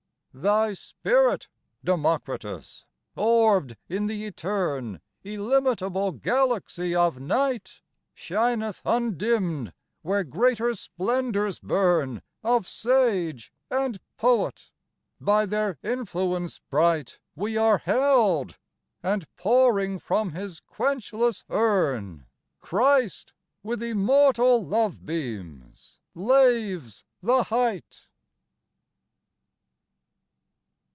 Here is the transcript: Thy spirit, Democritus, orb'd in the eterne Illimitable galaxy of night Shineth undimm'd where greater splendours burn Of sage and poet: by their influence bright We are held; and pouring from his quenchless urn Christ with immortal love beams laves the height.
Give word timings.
Thy 0.33 0.71
spirit, 0.71 1.49
Democritus, 1.83 2.85
orb'd 3.17 3.75
in 3.89 4.05
the 4.05 4.23
eterne 4.23 5.01
Illimitable 5.25 6.13
galaxy 6.13 6.95
of 6.95 7.19
night 7.19 7.81
Shineth 8.13 8.81
undimm'd 8.85 9.73
where 10.03 10.23
greater 10.23 10.73
splendours 10.73 11.59
burn 11.59 12.21
Of 12.45 12.65
sage 12.65 13.51
and 13.69 13.99
poet: 14.15 14.71
by 15.19 15.45
their 15.45 15.77
influence 15.83 16.59
bright 16.69 17.19
We 17.35 17.57
are 17.57 17.79
held; 17.79 18.57
and 19.03 19.27
pouring 19.35 19.99
from 19.99 20.29
his 20.31 20.61
quenchless 20.61 21.43
urn 21.49 22.25
Christ 22.61 23.33
with 23.63 23.83
immortal 23.83 24.65
love 24.65 25.05
beams 25.05 25.99
laves 26.15 27.03
the 27.21 27.43
height. 27.43 28.07